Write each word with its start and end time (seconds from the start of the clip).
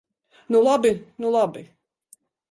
Nu 0.51 0.61
labi, 0.67 0.91
nu 1.19 1.29
labi! 1.35 1.63